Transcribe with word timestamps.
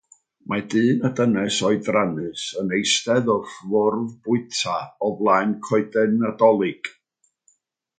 Mae 0.51 0.61
dyn 0.73 1.03
a 1.09 1.11
dynes 1.19 1.59
oedrannus 1.69 2.47
yn 2.63 2.73
eistedd 2.79 3.31
wrth 3.35 3.55
fwrdd 3.67 4.11
bwyta 4.29 4.77
o 5.11 5.15
flaen 5.23 5.57
coeden 5.71 6.21
Nadolig. 6.25 6.95